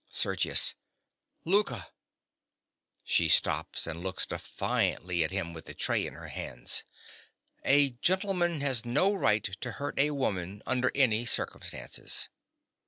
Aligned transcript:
_)SERGIUS. 0.11 0.73
Louka! 1.45 1.89
(She 3.03 3.29
stops 3.29 3.85
and 3.85 4.01
looks 4.01 4.25
defiantly 4.25 5.23
at 5.23 5.29
him 5.29 5.53
with 5.53 5.65
the 5.65 5.75
tray 5.75 6.07
in 6.07 6.15
her 6.15 6.29
hands.) 6.29 6.83
A 7.63 7.91
gentleman 7.91 8.61
has 8.61 8.83
no 8.83 9.13
right 9.13 9.43
to 9.43 9.73
hurt 9.73 9.99
a 9.99 10.09
woman 10.09 10.63
under 10.65 10.91
any 10.95 11.23
circumstances. 11.27 12.29